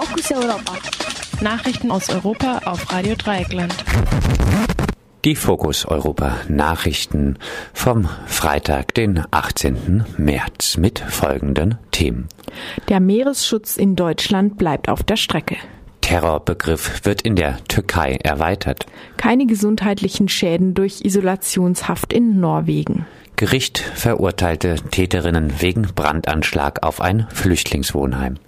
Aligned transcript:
Fokus 0.00 0.30
Europa. 0.30 0.72
Nachrichten 1.40 1.90
aus 1.90 2.08
Europa 2.08 2.60
auf 2.66 2.92
Radio 2.92 3.16
Dreieckland. 3.16 3.74
Die 5.24 5.34
Fokus 5.34 5.86
Europa 5.86 6.36
Nachrichten 6.48 7.36
vom 7.74 8.08
Freitag, 8.26 8.94
den 8.94 9.24
18. 9.32 10.04
März 10.16 10.76
mit 10.76 11.00
folgenden 11.00 11.78
Themen. 11.90 12.28
Der 12.88 13.00
Meeresschutz 13.00 13.76
in 13.76 13.96
Deutschland 13.96 14.56
bleibt 14.56 14.88
auf 14.88 15.02
der 15.02 15.16
Strecke. 15.16 15.56
Terrorbegriff 16.00 17.04
wird 17.04 17.22
in 17.22 17.34
der 17.34 17.58
Türkei 17.66 18.18
erweitert. 18.22 18.86
Keine 19.16 19.46
gesundheitlichen 19.46 20.28
Schäden 20.28 20.74
durch 20.74 21.00
Isolationshaft 21.04 22.12
in 22.12 22.38
Norwegen. 22.38 23.04
Gericht 23.34 23.78
verurteilte 23.78 24.76
Täterinnen 24.92 25.60
wegen 25.60 25.88
Brandanschlag 25.92 26.84
auf 26.84 27.00
ein 27.00 27.26
Flüchtlingswohnheim. 27.32 28.38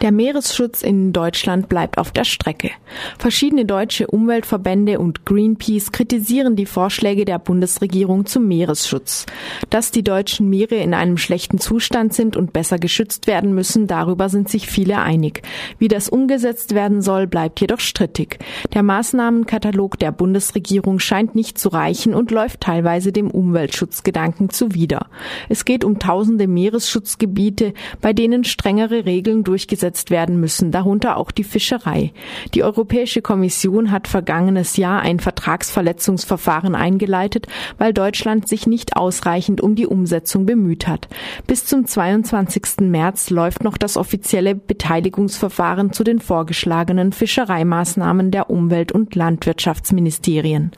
Der 0.00 0.12
Meeresschutz 0.12 0.82
in 0.82 1.12
Deutschland 1.12 1.68
bleibt 1.68 1.98
auf 1.98 2.12
der 2.12 2.24
Strecke. 2.24 2.70
Verschiedene 3.18 3.64
deutsche 3.64 4.06
Umweltverbände 4.06 4.98
und 4.98 5.24
Greenpeace 5.24 5.92
kritisieren 5.92 6.56
die 6.56 6.66
Vorschläge 6.66 7.24
der 7.24 7.38
Bundesregierung 7.38 8.26
zum 8.26 8.46
Meeresschutz. 8.46 9.26
Dass 9.70 9.90
die 9.90 10.04
deutschen 10.04 10.48
Meere 10.48 10.76
in 10.76 10.94
einem 10.94 11.18
schlechten 11.18 11.58
Zustand 11.58 12.14
sind 12.14 12.36
und 12.36 12.52
besser 12.52 12.78
geschützt 12.78 13.26
werden 13.26 13.54
müssen, 13.54 13.86
darüber 13.86 14.28
sind 14.28 14.48
sich 14.48 14.68
viele 14.68 14.98
einig. 14.98 15.42
Wie 15.78 15.88
das 15.88 16.08
umgesetzt 16.08 16.74
werden 16.74 17.02
soll, 17.02 17.26
bleibt 17.26 17.60
jedoch 17.60 17.80
strittig. 17.80 18.38
Der 18.74 18.82
Maßnahmenkatalog 18.82 19.98
der 19.98 20.12
Bundesregierung 20.12 20.98
scheint 20.98 21.34
nicht 21.34 21.58
zu 21.58 21.70
reichen 21.70 22.14
und 22.14 22.30
läuft 22.30 22.60
teilweise 22.60 23.12
dem 23.12 23.30
Umweltschutzgedanken 23.30 24.50
zuwider. 24.50 25.08
Es 25.48 25.64
geht 25.64 25.84
um 25.84 25.98
tausende 25.98 26.46
Meeresschutzgebiete, 26.46 27.74
bei 28.00 28.12
denen 28.12 28.44
strengere 28.44 29.04
Regeln 29.06 29.44
durch 29.44 29.57
durchgesetzt 29.58 30.12
werden 30.12 30.38
müssen, 30.38 30.70
darunter 30.70 31.16
auch 31.16 31.32
die 31.32 31.42
Fischerei. 31.42 32.12
Die 32.54 32.62
Europäische 32.62 33.22
Kommission 33.22 33.90
hat 33.90 34.06
vergangenes 34.06 34.76
Jahr 34.76 35.00
ein 35.00 35.18
Vertragsverletzungsverfahren 35.18 36.76
eingeleitet, 36.76 37.48
weil 37.76 37.92
Deutschland 37.92 38.46
sich 38.46 38.68
nicht 38.68 38.94
ausreichend 38.94 39.60
um 39.60 39.74
die 39.74 39.88
Umsetzung 39.88 40.46
bemüht 40.46 40.86
hat. 40.86 41.08
Bis 41.48 41.64
zum 41.64 41.86
22. 41.86 42.82
März 42.82 43.30
läuft 43.30 43.64
noch 43.64 43.76
das 43.76 43.96
offizielle 43.96 44.54
Beteiligungsverfahren 44.54 45.92
zu 45.92 46.04
den 46.04 46.20
vorgeschlagenen 46.20 47.10
Fischereimaßnahmen 47.10 48.30
der 48.30 48.50
Umwelt- 48.50 48.92
und 48.92 49.16
Landwirtschaftsministerien. 49.16 50.70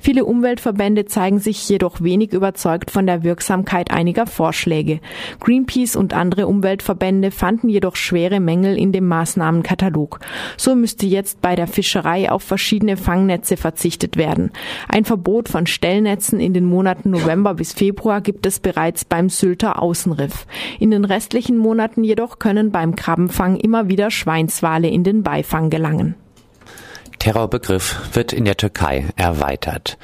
Viele 0.00 0.24
Umweltverbände 0.24 1.04
zeigen 1.04 1.38
sich 1.38 1.68
jedoch 1.68 2.00
wenig 2.00 2.32
überzeugt 2.32 2.90
von 2.90 3.06
der 3.06 3.24
Wirksamkeit 3.24 3.90
einiger 3.90 4.26
Vorschläge. 4.26 5.00
Greenpeace 5.40 5.96
und 5.96 6.14
andere 6.14 6.46
Umweltverbände 6.46 7.30
fanden 7.30 7.68
jedoch 7.68 7.96
schwer, 7.96 8.21
schwere 8.22 8.38
Mängel 8.38 8.78
in 8.78 8.92
dem 8.92 9.08
Maßnahmenkatalog. 9.08 10.20
So 10.56 10.76
müsste 10.76 11.06
jetzt 11.06 11.40
bei 11.40 11.56
der 11.56 11.66
Fischerei 11.66 12.30
auf 12.30 12.44
verschiedene 12.44 12.96
Fangnetze 12.96 13.56
verzichtet 13.56 14.16
werden. 14.16 14.52
Ein 14.88 15.04
Verbot 15.04 15.48
von 15.48 15.66
Stellnetzen 15.66 16.38
in 16.38 16.54
den 16.54 16.64
Monaten 16.64 17.10
November 17.10 17.54
bis 17.54 17.72
Februar 17.72 18.20
gibt 18.20 18.46
es 18.46 18.60
bereits 18.60 19.04
beim 19.04 19.28
Sylter 19.28 19.82
Außenriff. 19.82 20.46
In 20.78 20.92
den 20.92 21.04
restlichen 21.04 21.56
Monaten 21.56 22.04
jedoch 22.04 22.38
können 22.38 22.70
beim 22.70 22.94
Krabbenfang 22.94 23.56
immer 23.56 23.88
wieder 23.88 24.12
Schweinswale 24.12 24.88
in 24.88 25.02
den 25.02 25.24
Beifang 25.24 25.68
gelangen. 25.68 26.14
Terrorbegriff 27.18 28.10
wird 28.12 28.32
in 28.32 28.44
der 28.44 28.56
Türkei 28.56 29.06
erweitert. 29.16 29.98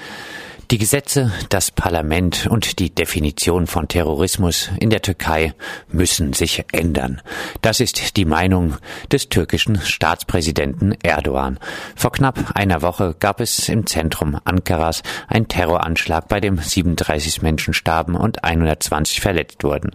Die 0.70 0.76
Gesetze, 0.76 1.32
das 1.48 1.70
Parlament 1.70 2.46
und 2.46 2.78
die 2.78 2.94
Definition 2.94 3.66
von 3.66 3.88
Terrorismus 3.88 4.70
in 4.78 4.90
der 4.90 5.00
Türkei 5.00 5.54
müssen 5.90 6.34
sich 6.34 6.62
ändern. 6.72 7.22
Das 7.62 7.80
ist 7.80 8.18
die 8.18 8.26
Meinung 8.26 8.76
des 9.10 9.30
türkischen 9.30 9.80
Staatspräsidenten 9.80 10.92
Erdogan. 11.02 11.58
Vor 11.96 12.12
knapp 12.12 12.52
einer 12.54 12.82
Woche 12.82 13.16
gab 13.18 13.40
es 13.40 13.70
im 13.70 13.86
Zentrum 13.86 14.38
Ankaras 14.44 15.02
einen 15.26 15.48
Terroranschlag, 15.48 16.28
bei 16.28 16.38
dem 16.38 16.58
37 16.58 17.40
Menschen 17.40 17.72
starben 17.72 18.14
und 18.14 18.44
120 18.44 19.22
verletzt 19.22 19.64
wurden. 19.64 19.92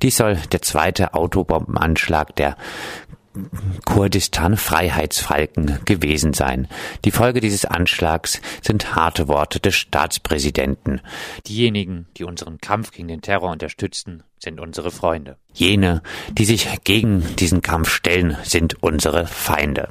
Dies 0.00 0.16
soll 0.16 0.38
der 0.52 0.62
zweite 0.62 1.12
Autobombenanschlag 1.12 2.34
der 2.36 2.56
Kurdistan 3.84 4.56
Freiheitsfalken 4.56 5.80
gewesen 5.84 6.32
sein. 6.32 6.68
Die 7.04 7.10
Folge 7.10 7.40
dieses 7.40 7.64
Anschlags 7.64 8.40
sind 8.62 8.94
harte 8.94 9.28
Worte 9.28 9.60
des 9.60 9.74
Staatspräsidenten. 9.74 11.00
Diejenigen, 11.46 12.06
die 12.16 12.24
unseren 12.24 12.58
Kampf 12.58 12.92
gegen 12.92 13.08
den 13.08 13.22
Terror 13.22 13.50
unterstützen, 13.50 14.22
sind 14.38 14.60
unsere 14.60 14.90
Freunde. 14.90 15.36
Jene, 15.52 16.02
die 16.32 16.44
sich 16.44 16.68
gegen 16.84 17.24
diesen 17.36 17.62
Kampf 17.62 17.90
stellen, 17.90 18.36
sind 18.44 18.82
unsere 18.82 19.26
Feinde. 19.26 19.88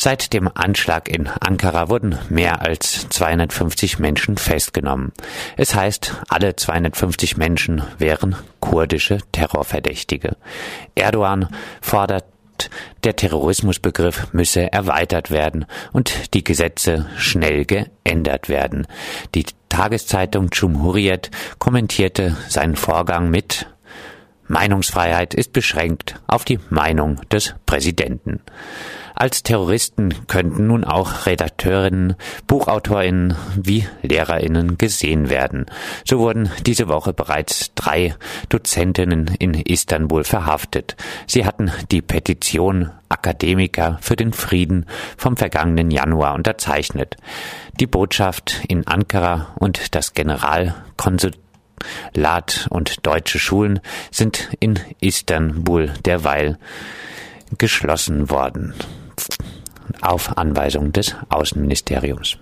Seit 0.00 0.32
dem 0.32 0.48
Anschlag 0.54 1.08
in 1.08 1.26
Ankara 1.26 1.88
wurden 1.88 2.16
mehr 2.28 2.62
als 2.62 3.08
250 3.08 3.98
Menschen 3.98 4.36
festgenommen. 4.36 5.12
Es 5.56 5.74
heißt, 5.74 6.14
alle 6.28 6.54
250 6.54 7.36
Menschen 7.36 7.82
wären 7.98 8.36
kurdische 8.60 9.18
Terrorverdächtige. 9.32 10.36
Erdogan 10.94 11.48
fordert 11.80 12.26
der 13.02 13.16
Terrorismusbegriff 13.16 14.32
müsse 14.32 14.72
erweitert 14.72 15.32
werden 15.32 15.66
und 15.92 16.32
die 16.32 16.44
Gesetze 16.44 17.06
schnell 17.16 17.64
geändert 17.64 18.48
werden. 18.48 18.86
Die 19.34 19.46
Tageszeitung 19.68 20.50
Cumhuriyet 20.50 21.30
kommentierte 21.58 22.36
seinen 22.48 22.76
Vorgang 22.76 23.30
mit 23.30 23.66
Meinungsfreiheit 24.48 25.34
ist 25.34 25.52
beschränkt 25.52 26.14
auf 26.26 26.44
die 26.44 26.58
Meinung 26.70 27.20
des 27.30 27.54
Präsidenten. 27.66 28.40
Als 29.20 29.42
Terroristen 29.42 30.14
könnten 30.28 30.68
nun 30.68 30.84
auch 30.84 31.26
Redakteurinnen, 31.26 32.14
Buchautorinnen 32.46 33.34
wie 33.56 33.84
Lehrerinnen 34.00 34.78
gesehen 34.78 35.28
werden. 35.28 35.66
So 36.04 36.20
wurden 36.20 36.52
diese 36.64 36.86
Woche 36.86 37.12
bereits 37.12 37.74
drei 37.74 38.14
Dozentinnen 38.48 39.34
in 39.40 39.54
Istanbul 39.54 40.22
verhaftet. 40.22 40.94
Sie 41.26 41.44
hatten 41.44 41.72
die 41.90 42.00
Petition 42.00 42.92
Akademiker 43.08 43.98
für 44.02 44.14
den 44.14 44.32
Frieden 44.32 44.86
vom 45.16 45.36
vergangenen 45.36 45.90
Januar 45.90 46.36
unterzeichnet. 46.36 47.16
Die 47.80 47.88
Botschaft 47.88 48.60
in 48.68 48.86
Ankara 48.86 49.48
und 49.58 49.96
das 49.96 50.14
Generalkonsulat 50.14 52.68
und 52.70 53.04
deutsche 53.04 53.40
Schulen 53.40 53.80
sind 54.12 54.48
in 54.60 54.78
Istanbul 55.00 55.92
derweil 56.04 56.56
geschlossen 57.56 58.30
worden 58.30 58.74
auf 60.00 60.36
Anweisung 60.36 60.92
des 60.92 61.14
Außenministeriums. 61.28 62.38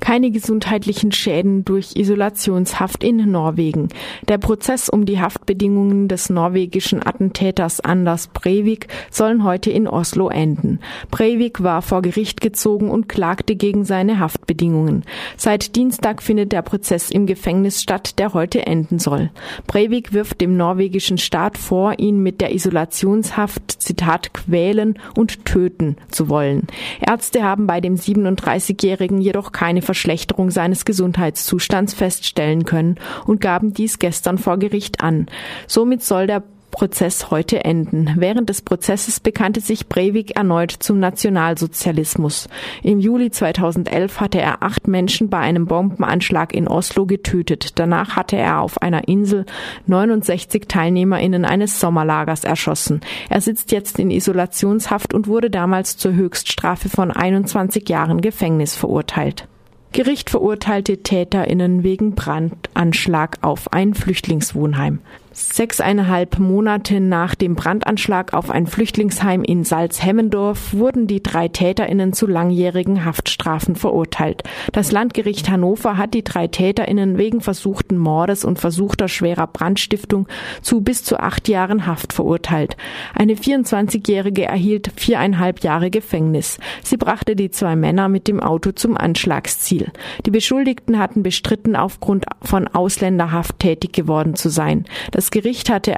Keine 0.00 0.30
gesundheitlichen 0.30 1.12
Schäden 1.12 1.64
durch 1.64 1.96
Isolationshaft 1.96 3.04
in 3.04 3.30
Norwegen. 3.30 3.88
Der 4.28 4.38
Prozess 4.38 4.88
um 4.88 5.06
die 5.06 5.20
Haftbedingungen 5.20 6.08
des 6.08 6.30
norwegischen 6.30 7.04
Attentäters 7.06 7.80
Anders 7.80 8.28
Breivik 8.28 8.88
sollen 9.10 9.44
heute 9.44 9.70
in 9.70 9.86
Oslo 9.86 10.28
enden. 10.28 10.80
Breivik 11.10 11.62
war 11.62 11.82
vor 11.82 12.02
Gericht 12.02 12.40
gezogen 12.40 12.90
und 12.90 13.08
klagte 13.08 13.56
gegen 13.56 13.84
seine 13.84 14.18
Haftbedingungen. 14.18 15.04
Seit 15.36 15.76
Dienstag 15.76 16.22
findet 16.22 16.52
der 16.52 16.62
Prozess 16.62 17.10
im 17.10 17.26
Gefängnis 17.26 17.80
statt, 17.80 18.18
der 18.18 18.34
heute 18.34 18.66
enden 18.66 18.98
soll. 18.98 19.30
Breivik 19.66 20.12
wirft 20.12 20.40
dem 20.40 20.56
norwegischen 20.56 21.18
Staat 21.18 21.56
vor, 21.56 21.98
ihn 21.98 22.22
mit 22.22 22.40
der 22.40 22.52
Isolationshaft, 22.52 23.82
Zitat, 23.82 24.34
quälen 24.34 24.98
und 25.16 25.44
töten 25.44 25.96
zu 26.10 26.28
wollen. 26.28 26.66
Ärzte 27.00 27.42
haben 27.42 27.66
bei 27.66 27.80
dem 27.80 27.94
37-Jährigen 27.94 29.20
jedoch 29.20 29.52
keine 29.52 29.69
Verschlechterung 29.82 30.50
seines 30.50 30.84
Gesundheitszustands 30.84 31.94
feststellen 31.94 32.64
können 32.64 32.96
und 33.26 33.40
gaben 33.40 33.72
dies 33.72 33.98
gestern 33.98 34.38
vor 34.38 34.58
Gericht 34.58 35.00
an. 35.00 35.26
Somit 35.66 36.02
soll 36.02 36.26
der 36.26 36.42
Prozess 36.70 37.30
heute 37.30 37.64
enden. 37.64 38.14
Während 38.16 38.48
des 38.48 38.62
Prozesses 38.62 39.20
bekannte 39.20 39.60
sich 39.60 39.88
Breivik 39.88 40.36
erneut 40.36 40.70
zum 40.70 40.98
Nationalsozialismus. 40.98 42.48
Im 42.82 43.00
Juli 43.00 43.30
2011 43.30 44.20
hatte 44.20 44.40
er 44.40 44.62
acht 44.62 44.88
Menschen 44.88 45.28
bei 45.28 45.38
einem 45.38 45.66
Bombenanschlag 45.66 46.54
in 46.54 46.68
Oslo 46.68 47.06
getötet. 47.06 47.78
Danach 47.78 48.16
hatte 48.16 48.36
er 48.36 48.60
auf 48.60 48.80
einer 48.80 49.08
Insel 49.08 49.46
69 49.86 50.68
TeilnehmerInnen 50.68 51.44
eines 51.44 51.80
Sommerlagers 51.80 52.44
erschossen. 52.44 53.00
Er 53.28 53.40
sitzt 53.40 53.72
jetzt 53.72 53.98
in 53.98 54.10
Isolationshaft 54.10 55.12
und 55.12 55.26
wurde 55.26 55.50
damals 55.50 55.96
zur 55.96 56.14
Höchststrafe 56.14 56.88
von 56.88 57.10
21 57.10 57.88
Jahren 57.88 58.20
Gefängnis 58.20 58.76
verurteilt. 58.76 59.48
Gericht 59.92 60.30
verurteilte 60.30 61.02
TäterInnen 61.02 61.82
wegen 61.82 62.14
Brandanschlag 62.14 63.38
auf 63.42 63.72
ein 63.72 63.94
Flüchtlingswohnheim. 63.94 65.00
Sechseinhalb 65.32 66.40
Monate 66.40 66.98
nach 66.98 67.36
dem 67.36 67.54
Brandanschlag 67.54 68.34
auf 68.34 68.50
ein 68.50 68.66
Flüchtlingsheim 68.66 69.44
in 69.44 69.62
Salzhemmendorf 69.62 70.74
wurden 70.74 71.06
die 71.06 71.22
drei 71.22 71.46
TäterInnen 71.46 72.12
zu 72.12 72.26
langjährigen 72.26 73.04
Haftstrafen 73.04 73.76
verurteilt. 73.76 74.42
Das 74.72 74.90
Landgericht 74.90 75.48
Hannover 75.48 75.96
hat 75.96 76.14
die 76.14 76.24
drei 76.24 76.48
TäterInnen 76.48 77.16
wegen 77.16 77.40
versuchten 77.40 77.96
Mordes 77.96 78.44
und 78.44 78.58
versuchter 78.58 79.06
schwerer 79.06 79.46
Brandstiftung 79.46 80.26
zu 80.62 80.80
bis 80.80 81.04
zu 81.04 81.20
acht 81.20 81.48
Jahren 81.48 81.86
Haft 81.86 82.12
verurteilt. 82.12 82.76
Eine 83.14 83.34
24-Jährige 83.34 84.46
erhielt 84.46 84.90
viereinhalb 84.96 85.60
Jahre 85.60 85.90
Gefängnis. 85.90 86.58
Sie 86.82 86.96
brachte 86.96 87.36
die 87.36 87.52
zwei 87.52 87.76
Männer 87.76 88.08
mit 88.08 88.26
dem 88.26 88.40
Auto 88.40 88.72
zum 88.72 88.96
Anschlagsziel. 88.96 89.92
Die 90.26 90.32
Beschuldigten 90.32 90.98
hatten 90.98 91.22
bestritten, 91.22 91.76
aufgrund 91.76 92.26
von 92.42 92.66
Ausländerhaft 92.66 93.60
tätig 93.60 93.92
geworden 93.92 94.34
zu 94.34 94.48
sein. 94.48 94.86
Das 95.12 95.19
Gericht 95.30 95.68
hatte 95.70 95.96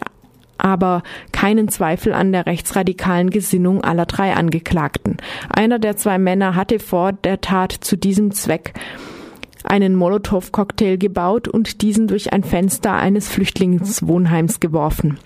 aber 0.58 1.02
keinen 1.32 1.68
Zweifel 1.68 2.12
an 2.12 2.32
der 2.32 2.46
rechtsradikalen 2.46 3.30
Gesinnung 3.30 3.82
aller 3.82 4.06
drei 4.06 4.34
Angeklagten. 4.34 5.16
Einer 5.48 5.78
der 5.78 5.96
zwei 5.96 6.18
Männer 6.18 6.54
hatte 6.54 6.78
vor 6.78 7.12
der 7.12 7.40
Tat 7.40 7.72
zu 7.72 7.96
diesem 7.96 8.30
Zweck 8.32 8.74
einen 9.64 9.94
Molotow-Cocktail 9.96 10.98
gebaut 10.98 11.48
und 11.48 11.82
diesen 11.82 12.06
durch 12.06 12.32
ein 12.32 12.44
Fenster 12.44 12.94
eines 12.94 13.28
Flüchtlingswohnheims 13.28 14.60
geworfen. 14.60 15.18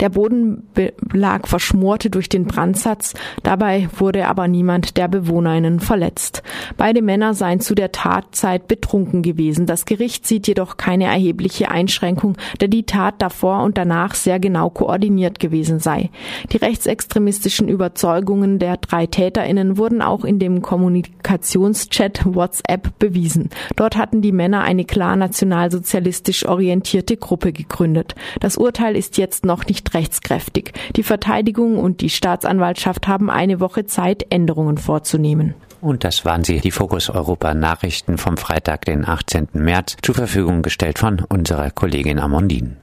Der 0.00 0.08
Bodenbelag 0.08 1.46
verschmorte 1.46 2.08
durch 2.08 2.30
den 2.30 2.46
Brandsatz, 2.46 3.12
dabei 3.42 3.88
wurde 3.98 4.26
aber 4.28 4.48
niemand 4.48 4.96
der 4.96 5.08
Bewohnerinnen 5.08 5.78
verletzt. 5.80 6.42
Beide 6.78 7.02
Männer 7.02 7.34
seien 7.34 7.60
zu 7.60 7.74
der 7.74 7.92
Tatzeit 7.92 8.66
betrunken 8.66 9.22
gewesen. 9.22 9.66
Das 9.66 9.84
Gericht 9.84 10.26
sieht 10.26 10.48
jedoch 10.48 10.78
keine 10.78 11.04
erhebliche 11.04 11.70
Einschränkung, 11.70 12.36
da 12.58 12.66
die 12.66 12.84
Tat 12.84 13.16
davor 13.18 13.62
und 13.62 13.76
danach 13.76 14.14
sehr 14.14 14.40
genau 14.40 14.70
koordiniert 14.70 15.38
gewesen 15.38 15.80
sei. 15.80 16.10
Die 16.50 16.56
rechtsextremistischen 16.56 17.68
Überzeugungen 17.68 18.58
der 18.58 18.78
drei 18.78 19.06
Täterinnen 19.06 19.76
wurden 19.76 20.00
auch 20.00 20.24
in 20.24 20.38
dem 20.38 20.62
Kommunikationschat 20.62 22.22
WhatsApp 22.24 22.98
bewiesen. 22.98 23.50
Dort 23.76 23.96
hatten 23.96 24.22
die 24.22 24.32
Männer 24.32 24.62
eine 24.62 24.86
klar 24.86 25.16
nationalsozialistisch 25.16 26.46
orientierte 26.46 27.18
Gruppe 27.18 27.52
gegründet. 27.52 28.14
Das 28.40 28.56
Urteil 28.56 28.96
ist 28.96 29.18
jetzt 29.18 29.44
noch 29.44 29.66
nicht 29.66 29.89
rechtskräftig. 29.94 30.72
Die 30.96 31.02
Verteidigung 31.02 31.78
und 31.78 32.00
die 32.00 32.10
Staatsanwaltschaft 32.10 33.08
haben 33.08 33.30
eine 33.30 33.60
Woche 33.60 33.86
Zeit, 33.86 34.26
Änderungen 34.30 34.78
vorzunehmen. 34.78 35.54
Und 35.80 36.04
das 36.04 36.24
waren 36.24 36.44
sie, 36.44 36.60
die 36.60 36.70
Fokus 36.70 37.08
Europa 37.08 37.54
Nachrichten 37.54 38.18
vom 38.18 38.36
Freitag, 38.36 38.84
den 38.84 39.08
18. 39.08 39.48
März, 39.54 39.96
zur 40.02 40.14
Verfügung 40.14 40.62
gestellt 40.62 40.98
von 40.98 41.24
unserer 41.28 41.70
Kollegin 41.70 42.18
Amondine. 42.18 42.76